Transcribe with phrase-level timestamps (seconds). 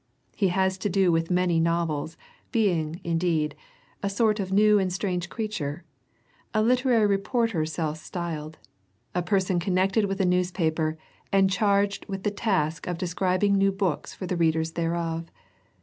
[0.35, 2.17] He has to do with many novels,
[2.51, 3.55] being, indeed,
[4.01, 5.83] a sort of new and strange creature,
[6.55, 8.57] a literary reporter self styled,
[9.13, 10.97] a person con nected with a newspaper
[11.31, 15.29] and charged with the task of describing new books for the readers thereof.